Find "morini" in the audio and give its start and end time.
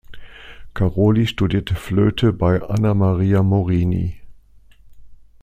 3.43-4.19